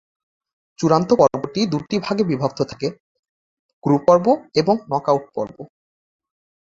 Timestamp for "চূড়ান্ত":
0.79-1.09